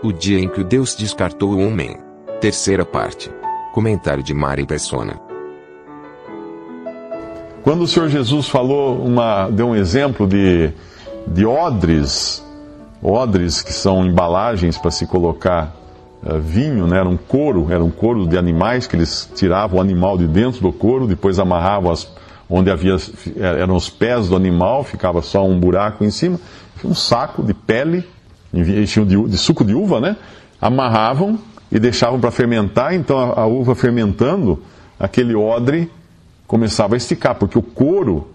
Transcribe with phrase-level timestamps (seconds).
[0.00, 1.96] O dia em que Deus descartou o homem.
[2.40, 3.28] Terceira parte.
[3.74, 5.20] Comentário de Mari Persona.
[7.64, 10.70] Quando o Senhor Jesus falou, uma, deu um exemplo de,
[11.26, 12.44] de odres,
[13.02, 15.74] odres que são embalagens para se colocar
[16.22, 16.98] uh, vinho, né?
[16.98, 20.60] era um couro, era um couro de animais que eles tiravam o animal de dentro
[20.60, 22.08] do couro, depois amarravam as,
[22.48, 22.96] onde havia
[23.36, 26.38] eram os pés do animal, ficava só um buraco em cima,
[26.84, 28.06] um saco de pele,
[28.52, 30.16] enchiam de, de suco de uva, né?
[30.60, 31.38] Amarravam
[31.70, 34.62] e deixavam para fermentar, então a, a uva fermentando,
[34.98, 35.90] aquele odre
[36.46, 38.28] começava a esticar, porque o couro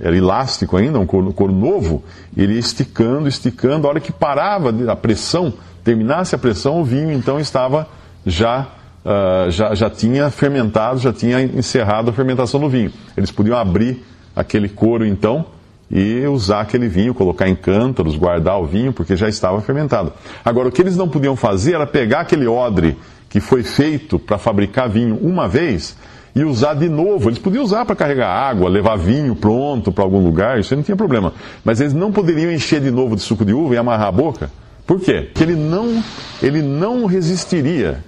[0.00, 2.04] era elástico ainda, um couro, couro novo,
[2.36, 7.10] ele ia esticando, esticando, a hora que parava a pressão, terminasse a pressão, o vinho
[7.10, 7.88] então estava
[8.24, 8.68] já,
[9.04, 12.92] uh, já, já tinha fermentado, já tinha encerrado a fermentação do vinho.
[13.16, 14.04] Eles podiam abrir
[14.36, 15.46] aquele couro então
[15.90, 20.12] e usar aquele vinho, colocar em cântaros, guardar o vinho, porque já estava fermentado.
[20.44, 22.96] Agora, o que eles não podiam fazer era pegar aquele odre
[23.28, 25.96] que foi feito para fabricar vinho uma vez
[26.34, 27.28] e usar de novo.
[27.28, 30.84] Eles podiam usar para carregar água, levar vinho pronto para algum lugar, isso aí não
[30.84, 31.32] tinha problema.
[31.64, 34.50] Mas eles não poderiam encher de novo de suco de uva e amarrar a boca.
[34.86, 35.28] Por quê?
[35.32, 36.02] Porque ele não,
[36.42, 38.04] ele não resistiria.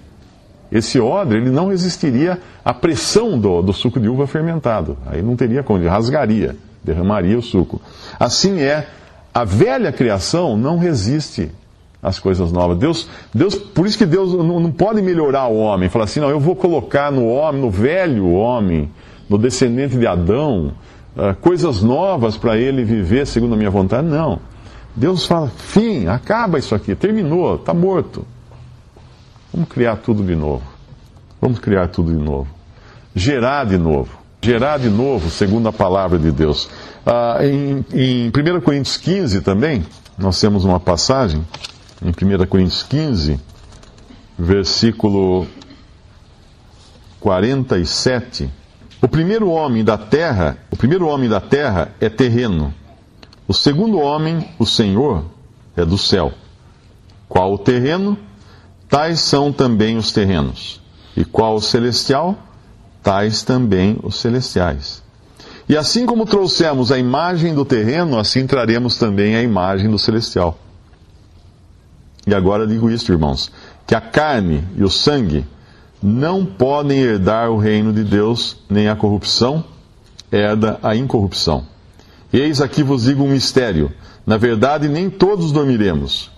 [0.70, 4.96] Esse odre, ele não resistiria à pressão do, do suco de uva fermentado.
[5.06, 7.80] Aí não teria como, rasgaria, derramaria o suco.
[8.18, 8.86] Assim é,
[9.32, 11.50] a velha criação não resiste
[12.02, 12.78] as coisas novas.
[12.78, 15.88] Deus, Deus, por isso que Deus não, não pode melhorar o homem.
[15.88, 18.90] Falar assim, não, eu vou colocar no homem, no velho homem,
[19.28, 20.72] no descendente de Adão,
[21.16, 24.06] uh, coisas novas para ele viver segundo a minha vontade.
[24.06, 24.40] Não.
[24.96, 28.24] Deus fala, fim, acaba isso aqui, terminou, está morto.
[29.52, 30.62] Vamos criar tudo de novo.
[31.40, 32.48] Vamos criar tudo de novo.
[33.14, 34.19] Gerar de novo.
[34.42, 36.64] Gerar de novo, segundo a palavra de Deus.
[37.04, 39.84] Uh, em, em 1 Coríntios 15 também,
[40.16, 41.46] nós temos uma passagem
[42.02, 43.38] em 1 Coríntios 15,
[44.38, 45.46] versículo
[47.20, 48.50] 47.
[49.02, 52.72] O primeiro homem da terra, o primeiro homem da terra é terreno.
[53.46, 55.24] O segundo homem, o Senhor,
[55.76, 56.32] é do céu.
[57.28, 58.18] Qual o terreno?
[58.88, 60.80] Tais são também os terrenos.
[61.14, 62.38] E qual o celestial?
[63.02, 65.02] Tais também os celestiais.
[65.68, 70.58] E assim como trouxemos a imagem do terreno, assim traremos também a imagem do celestial.
[72.26, 73.50] E agora digo isto, irmãos:
[73.86, 75.46] que a carne e o sangue
[76.02, 79.64] não podem herdar o reino de Deus, nem a corrupção
[80.32, 81.64] herda a incorrupção.
[82.32, 83.92] Eis aqui vos digo um mistério:
[84.26, 86.30] na verdade, nem todos dormiremos,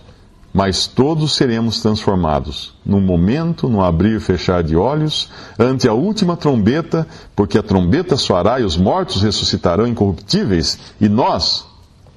[0.53, 6.37] mas todos seremos transformados, num momento, num abrir e fechar de olhos, ante a última
[6.37, 11.65] trombeta, porque a trombeta soará e os mortos ressuscitarão incorruptíveis, e nós,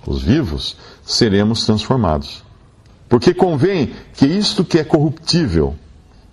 [0.07, 2.45] os vivos, seremos transformados.
[3.09, 5.75] Porque convém que isto que é corruptível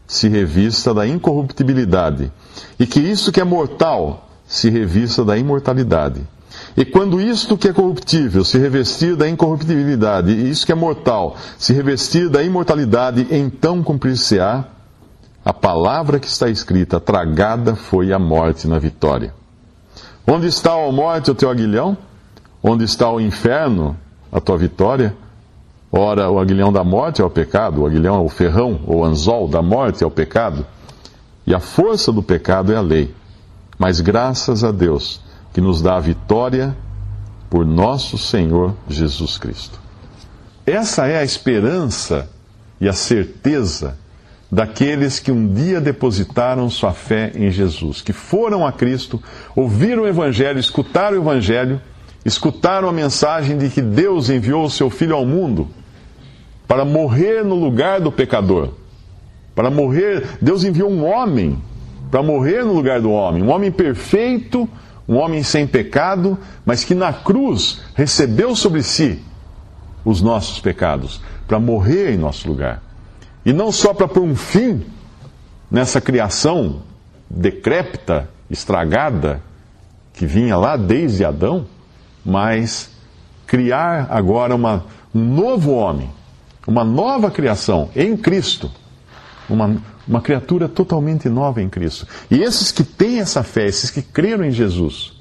[0.06, 2.30] se revista da incorruptibilidade,
[2.78, 6.22] e que isto que é mortal se revista da imortalidade.
[6.76, 11.36] E quando isto que é corruptível se revestir da incorruptibilidade, e isto que é mortal
[11.58, 14.66] se revestir da imortalidade, então cumprir-se-á
[15.46, 19.34] a palavra que está escrita: tragada foi a morte na vitória.
[20.26, 21.98] Onde está a morte o teu aguilhão?
[22.62, 23.98] Onde está o inferno
[24.32, 25.16] a tua vitória?
[25.92, 29.48] Ora, o aguilhão da morte é o pecado, o aguilhão é o ferrão, ou anzol
[29.48, 30.66] da morte é o pecado,
[31.46, 33.14] e a força do pecado é a lei.
[33.78, 35.20] Mas graças a Deus,
[35.54, 36.76] que nos dá a vitória
[37.50, 39.80] por nosso Senhor Jesus Cristo.
[40.66, 42.30] Essa é a esperança
[42.82, 43.98] e a certeza
[44.52, 49.22] daqueles que um dia depositaram sua fé em Jesus, que foram a Cristo,
[49.56, 51.82] ouviram o Evangelho, escutaram o Evangelho,
[52.26, 55.70] escutaram a mensagem de que Deus enviou o seu Filho ao mundo
[56.68, 58.70] para morrer no lugar do pecador.
[59.54, 61.62] Para morrer, Deus enviou um homem
[62.10, 64.70] para morrer no lugar do homem, um homem perfeito,
[65.08, 69.22] um homem sem pecado, mas que na cruz recebeu sobre si
[70.06, 72.82] os nossos pecados, para morrer em nosso lugar.
[73.46, 74.86] E não só para pôr um fim
[75.70, 76.82] nessa criação
[77.30, 79.42] decrépita, estragada,
[80.14, 81.66] que vinha lá desde Adão,
[82.24, 82.92] mas
[83.48, 86.10] criar agora uma, um novo homem,
[86.68, 88.72] uma nova criação em Cristo.
[89.50, 92.08] Uma, uma criatura totalmente nova em Cristo.
[92.32, 95.14] E esses que têm essa fé, esses que creram em Jesus,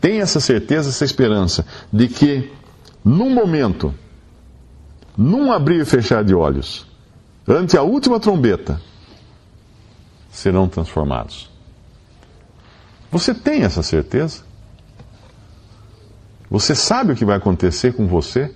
[0.00, 2.52] têm essa certeza, essa esperança de que,
[3.04, 3.94] num momento,
[5.16, 6.86] num abrir e fechar de olhos,
[7.46, 8.80] ante a última trombeta,
[10.30, 11.50] serão transformados.
[13.10, 14.42] Você tem essa certeza?
[16.50, 18.54] Você sabe o que vai acontecer com você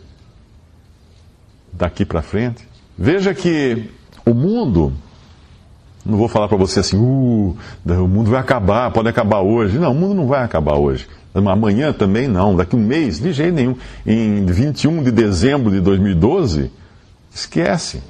[1.72, 2.66] daqui para frente?
[2.98, 3.90] Veja que
[4.26, 4.92] o mundo,
[6.04, 9.78] não vou falar para você assim, uh, o mundo vai acabar, pode acabar hoje.
[9.78, 11.06] Não, o mundo não vai acabar hoje.
[11.32, 13.76] Amanhã também não, daqui um mês, de jeito nenhum.
[14.04, 16.72] Em 21 de dezembro de 2012,
[17.32, 18.02] esquece.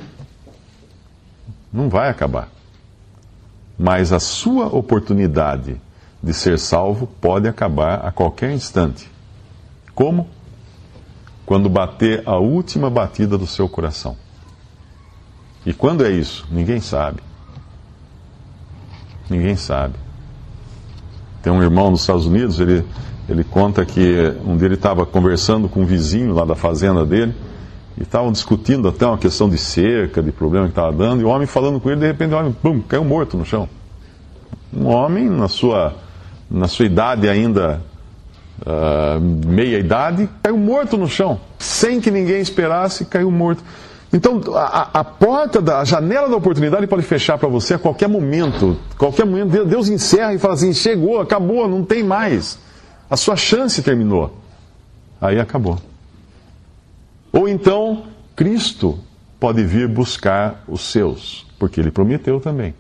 [1.71, 2.49] Não vai acabar.
[3.79, 5.77] Mas a sua oportunidade
[6.23, 9.11] de ser salvo pode acabar a qualquer instante.
[9.95, 10.29] Como?
[11.45, 14.17] Quando bater a última batida do seu coração.
[15.67, 16.47] E quando é isso?
[16.51, 17.19] Ninguém sabe.
[19.29, 19.95] Ninguém sabe.
[21.43, 22.85] Tem um irmão nos Estados Unidos, ele,
[23.29, 27.35] ele conta que um dia ele estava conversando com um vizinho lá da fazenda dele,
[27.99, 31.29] e estavam discutindo até uma questão de cerca, de problema que estava dando, e o
[31.29, 33.69] homem falando com ele, de repente o homem, pum, caiu morto no chão.
[34.73, 35.97] Um homem, na sua,
[36.49, 37.81] na sua idade ainda,
[38.61, 43.65] uh, meia idade, caiu morto no chão, sem que ninguém esperasse, caiu morto.
[44.17, 48.09] Então, a, a, porta da a janela da oportunidade pode fechar para você a qualquer
[48.09, 48.79] momento.
[48.97, 52.59] Qualquer momento, Deus encerra e fala assim: chegou, acabou, não tem mais.
[53.11, 54.35] A sua chance terminou.
[55.21, 55.79] Aí acabou.
[57.31, 58.05] Ou então,
[58.35, 58.99] Cristo
[59.39, 62.75] pode vir buscar os seus, porque ele prometeu também.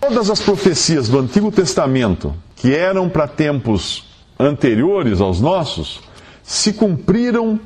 [0.00, 4.04] Todas as profecias do Antigo Testamento, que eram para tempos
[4.38, 6.00] anteriores aos nossos,
[6.44, 7.58] se cumpriram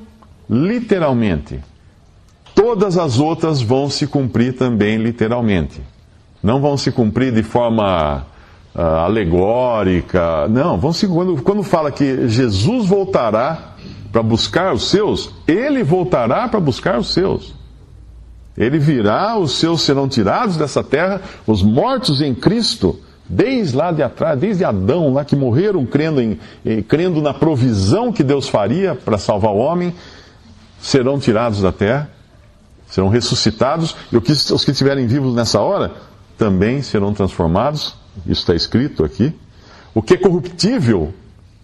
[0.49, 1.61] literalmente
[2.65, 5.83] todas as outras vão se cumprir também literalmente.
[6.43, 8.27] Não vão se cumprir de forma
[8.75, 10.49] uh, alegórica.
[10.49, 13.75] Não, vão se, quando, quando fala que Jesus voltará
[14.11, 17.55] para buscar os seus, ele voltará para buscar os seus.
[18.57, 24.03] Ele virá, os seus serão tirados dessa terra, os mortos em Cristo, desde lá de
[24.03, 26.39] atrás, desde Adão, lá que morreram crendo, em,
[26.89, 29.95] crendo na provisão que Deus faria para salvar o homem,
[30.81, 32.14] serão tirados da terra
[32.95, 35.91] serão ressuscitados, e os que estiverem vivos nessa hora
[36.39, 37.97] também serão transformados.
[38.25, 39.35] Isso está escrito aqui.
[39.93, 41.13] O que é corruptível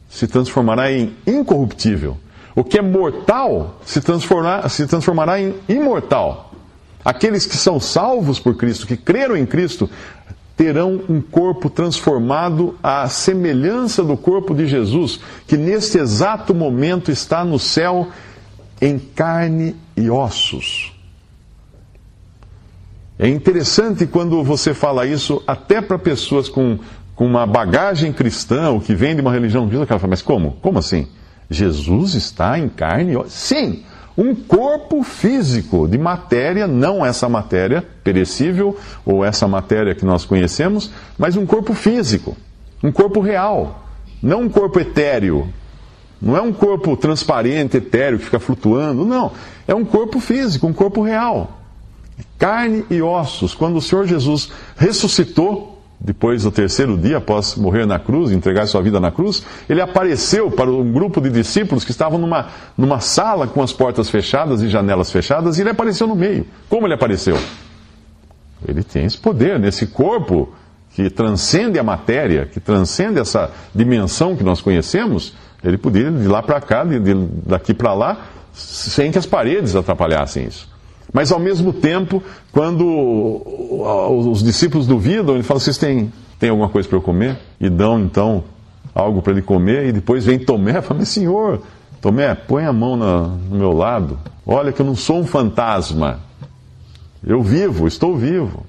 [0.09, 2.17] se transformará em incorruptível.
[2.53, 6.53] O que é mortal se transformará, se transformará em imortal.
[7.05, 9.89] Aqueles que são salvos por Cristo, que creram em Cristo,
[10.57, 17.45] terão um corpo transformado à semelhança do corpo de Jesus, que neste exato momento está
[17.45, 18.09] no céu
[18.83, 20.93] em carne e ossos.
[23.23, 26.79] É interessante quando você fala isso até para pessoas com,
[27.15, 30.23] com uma bagagem cristã, ou que vem de uma religião cristã, que ela fala, mas
[30.23, 30.53] como?
[30.63, 31.07] Como assim?
[31.51, 33.23] Jesus está em carne?
[33.29, 33.83] Sim,
[34.17, 38.75] um corpo físico de matéria, não essa matéria perecível
[39.05, 42.35] ou essa matéria que nós conhecemos, mas um corpo físico,
[42.83, 43.85] um corpo real,
[44.23, 45.47] não um corpo etéreo.
[46.23, 49.33] Não é um corpo transparente, etéreo, que fica flutuando, não.
[49.69, 51.60] É um corpo físico, um corpo real
[52.41, 53.55] carne e ossos.
[53.55, 58.81] Quando o Senhor Jesus ressuscitou, depois do terceiro dia, após morrer na cruz, entregar sua
[58.81, 63.47] vida na cruz, ele apareceu para um grupo de discípulos que estavam numa, numa sala
[63.47, 66.47] com as portas fechadas e janelas fechadas, e ele apareceu no meio.
[66.71, 67.37] Como ele apareceu?
[68.67, 70.55] Ele tem esse poder nesse corpo
[70.95, 75.35] que transcende a matéria, que transcende essa dimensão que nós conhecemos.
[75.63, 77.15] Ele podia de lá para cá, de, de,
[77.47, 80.67] daqui para lá, sem que as paredes atrapalhassem isso.
[81.13, 82.85] Mas ao mesmo tempo, quando
[84.31, 87.39] os discípulos duvidam, ele fala: Vocês têm, têm alguma coisa para eu comer?
[87.61, 88.45] E dão então
[88.95, 91.63] algo para ele comer, e depois vem Tomé e fala: Mas senhor,
[92.01, 94.19] Tomé, põe a mão no meu lado.
[94.47, 96.21] Olha que eu não sou um fantasma.
[97.25, 98.65] Eu vivo, estou vivo.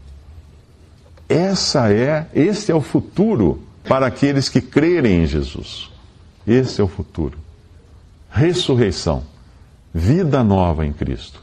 [1.30, 5.90] Essa é, esse é o futuro para aqueles que crerem em Jesus.
[6.46, 7.38] Esse é o futuro.
[8.30, 9.24] Ressurreição,
[9.94, 11.42] vida nova em Cristo.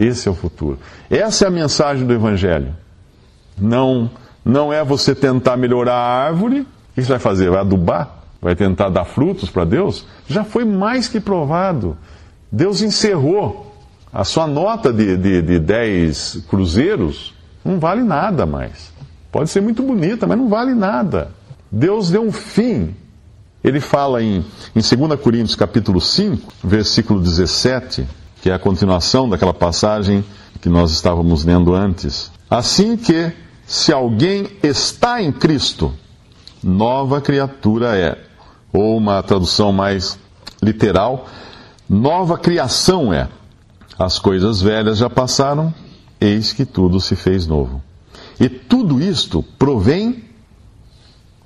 [0.00, 0.78] Esse é o futuro.
[1.10, 2.74] Essa é a mensagem do Evangelho.
[3.58, 4.10] Não,
[4.42, 6.60] não é você tentar melhorar a árvore.
[6.60, 7.50] O que você vai fazer?
[7.50, 8.24] Vai adubar?
[8.40, 10.06] Vai tentar dar frutos para Deus?
[10.26, 11.98] Já foi mais que provado.
[12.50, 13.76] Deus encerrou.
[14.10, 18.90] A sua nota de, de, de 10 cruzeiros não vale nada mais.
[19.30, 21.30] Pode ser muito bonita, mas não vale nada.
[21.70, 22.96] Deus deu um fim
[23.62, 28.08] Ele fala em, em 2 Coríntios capítulo 5, versículo 17,
[28.42, 30.24] que é a continuação daquela passagem
[30.60, 32.30] que nós estávamos lendo antes.
[32.48, 33.32] Assim que,
[33.66, 35.92] se alguém está em Cristo,
[36.62, 38.18] nova criatura é.
[38.72, 40.18] Ou uma tradução mais
[40.62, 41.26] literal,
[41.88, 43.28] nova criação é.
[43.98, 45.74] As coisas velhas já passaram,
[46.20, 47.82] eis que tudo se fez novo.
[48.38, 50.29] E tudo isto provém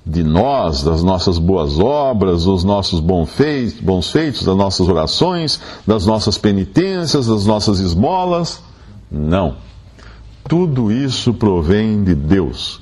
[0.05, 6.37] de nós, das nossas boas obras, dos nossos bons feitos, das nossas orações, das nossas
[6.37, 8.61] penitências, das nossas esmolas.
[9.11, 9.57] Não.
[10.47, 12.81] Tudo isso provém de Deus,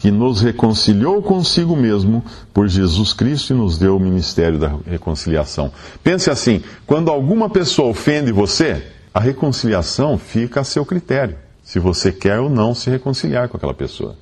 [0.00, 5.70] que nos reconciliou consigo mesmo por Jesus Cristo e nos deu o ministério da reconciliação.
[6.02, 12.10] Pense assim: quando alguma pessoa ofende você, a reconciliação fica a seu critério, se você
[12.10, 14.16] quer ou não se reconciliar com aquela pessoa.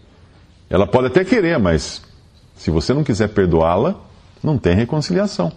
[0.68, 2.02] Ela pode até querer, mas
[2.56, 3.94] se você não quiser perdoá-la,
[4.42, 5.52] não tem reconciliação.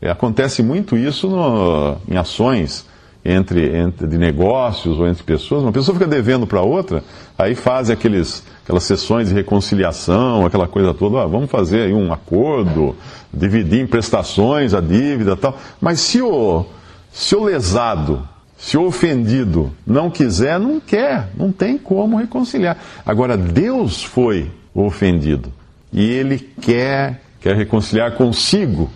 [0.00, 2.86] É, acontece muito isso no, em ações
[3.22, 5.62] entre, entre, de negócios ou entre pessoas.
[5.62, 7.04] Uma pessoa fica devendo para outra,
[7.38, 11.22] aí faz aqueles, aquelas sessões de reconciliação, aquela coisa toda.
[11.22, 12.96] Ah, vamos fazer aí um acordo,
[13.32, 15.58] dividir em prestações a dívida tal.
[15.80, 16.64] Mas se o,
[17.12, 22.78] se o lesado, se o ofendido não quiser, não quer, não tem como reconciliar.
[23.04, 25.52] Agora, Deus foi o ofendido
[25.92, 28.90] e ele quer, quer reconciliar consigo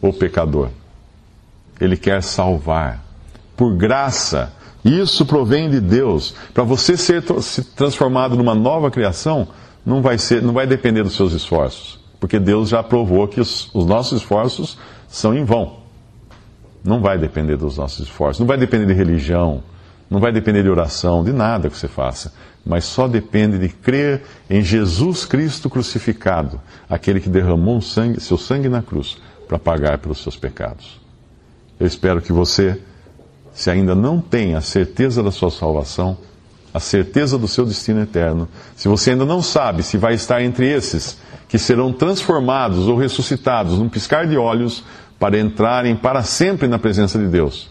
[0.00, 0.70] o pecador.
[1.80, 3.04] Ele quer salvar.
[3.56, 4.52] Por graça.
[4.84, 6.34] Isso provém de Deus.
[6.54, 9.48] Para você ser se transformado numa nova criação,
[9.84, 11.98] não vai, ser, não vai depender dos seus esforços.
[12.20, 15.80] Porque Deus já provou que os, os nossos esforços são em vão.
[16.84, 18.38] Não vai depender dos nossos esforços.
[18.38, 19.62] Não vai depender de religião.
[20.08, 22.32] Não vai depender de oração, de nada que você faça
[22.66, 28.68] mas só depende de crer em Jesus Cristo crucificado, aquele que derramou sangue, seu sangue
[28.68, 31.00] na cruz para pagar pelos seus pecados.
[31.78, 32.80] Eu espero que você,
[33.54, 36.18] se ainda não tem a certeza da sua salvação,
[36.74, 40.68] a certeza do seu destino eterno, se você ainda não sabe se vai estar entre
[40.68, 41.18] esses
[41.48, 44.82] que serão transformados ou ressuscitados num piscar de olhos
[45.20, 47.70] para entrarem para sempre na presença de Deus,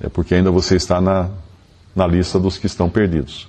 [0.00, 1.28] é porque ainda você está na
[1.94, 3.48] na lista dos que estão perdidos.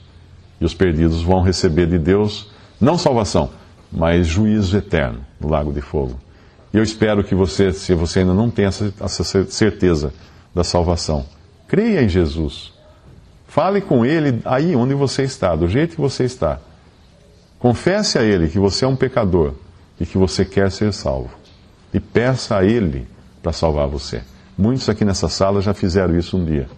[0.60, 3.52] E os perdidos vão receber de Deus não salvação,
[3.92, 6.20] mas juízo eterno no lago de fogo.
[6.74, 10.14] E eu espero que você, se você ainda não tem essa, certeza
[10.56, 11.26] da salvação,
[11.68, 12.74] creia em Jesus.
[13.48, 16.60] Fale com Ele aí onde você está, do jeito que você está.
[17.60, 19.54] Confesse a Ele que você é um pecador
[20.00, 21.30] e que você quer ser salvo.
[21.94, 23.06] E peça a Ele
[23.44, 24.24] para salvar você.
[24.58, 26.70] Muitos aqui nessa sala já fizeram isso um dia.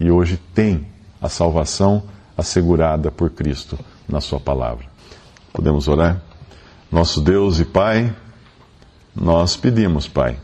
[0.00, 0.86] E hoje têm
[1.22, 2.02] a salvação
[2.36, 4.84] assegurada por Cristo na Sua palavra.
[5.52, 6.20] Podemos orar?
[6.90, 8.14] Nosso Deus e Pai,
[9.14, 10.36] nós pedimos, Pai,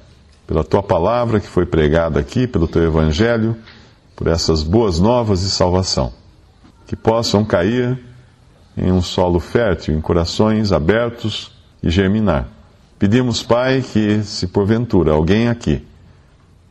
[0.46, 3.56] pela Tua palavra que foi pregada aqui, pelo Teu Evangelho,
[4.14, 6.12] por essas boas novas de salvação,
[6.86, 7.98] que possam cair
[8.76, 12.48] em um solo fértil, em corações abertos e germinar.
[12.98, 15.84] Pedimos, Pai, que se porventura alguém aqui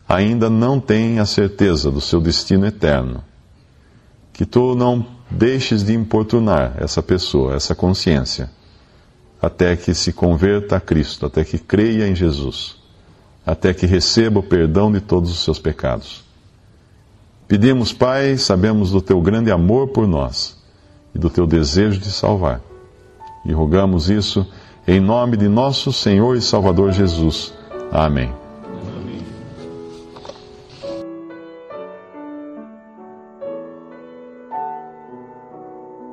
[0.07, 3.21] ainda não tem a certeza do seu destino eterno,
[4.37, 8.51] que tu não deixes de importunar essa pessoa, essa consciência,
[9.41, 12.75] até que se converta a Cristo, até que creia em Jesus,
[13.43, 16.23] até que receba o perdão de todos os seus pecados.
[17.47, 20.55] Pedimos, Pai, sabemos do teu grande amor por nós
[21.15, 22.61] e do teu desejo de salvar.
[23.43, 24.45] E rogamos isso
[24.87, 27.53] em nome de nosso Senhor e Salvador Jesus.
[27.91, 28.46] Amém.